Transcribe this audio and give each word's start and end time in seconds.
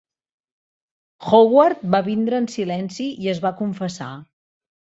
Howard 1.33 1.85
va 1.97 2.01
vindre 2.09 2.39
en 2.45 2.49
silenci 2.57 3.07
i 3.27 3.33
es 3.37 3.47
va 3.47 3.55
confessar. 3.63 4.13